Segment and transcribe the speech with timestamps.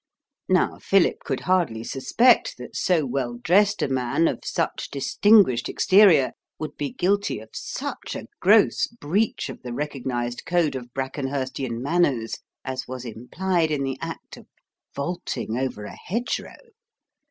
[0.49, 6.31] Now Philip could hardly suspect that so well dressed a man of such distinguished exterior
[6.57, 12.39] would be guilty of such a gross breach of the recognised code of Brackenhurstian manners
[12.65, 14.47] as was implied in the act of
[14.95, 16.55] vaulting over a hedgerow.